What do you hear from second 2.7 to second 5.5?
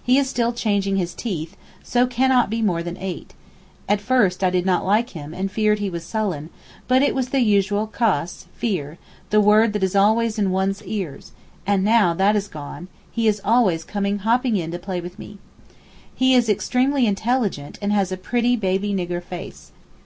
than eight; at first I did not like him, and